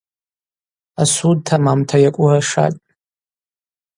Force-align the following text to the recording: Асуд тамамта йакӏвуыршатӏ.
Асуд 1.01 1.39
тамамта 1.45 1.97
йакӏвуыршатӏ. 2.03 2.81